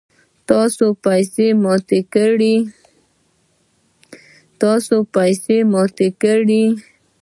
تاسو 0.49 0.85
پیسی 5.13 5.57
ماتی 5.71 6.09
کړئ 6.21 6.63